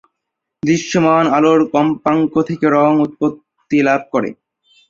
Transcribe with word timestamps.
দৃশ্যমান 0.63 1.25
আলোর 1.37 1.59
কম্পাঙ্ক 1.73 2.33
থেকে 2.49 2.65
রং 2.75 2.91
উৎপত্তি 3.05 3.77
লাভ 3.87 4.01
করে। 4.13 4.29